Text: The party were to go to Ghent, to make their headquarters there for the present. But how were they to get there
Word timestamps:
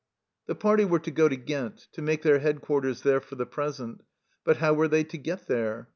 The 0.47 0.55
party 0.55 0.83
were 0.83 0.97
to 0.97 1.11
go 1.11 1.29
to 1.29 1.35
Ghent, 1.35 1.87
to 1.91 2.01
make 2.01 2.23
their 2.23 2.39
headquarters 2.39 3.03
there 3.03 3.21
for 3.21 3.35
the 3.35 3.45
present. 3.45 4.01
But 4.43 4.57
how 4.57 4.73
were 4.73 4.87
they 4.87 5.03
to 5.03 5.17
get 5.19 5.45
there 5.45 5.89